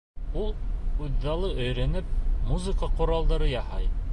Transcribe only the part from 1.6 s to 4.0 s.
өйрәнеп, музыка ҡоралдары яһай.